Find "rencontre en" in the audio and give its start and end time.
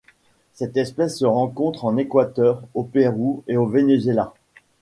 1.27-1.95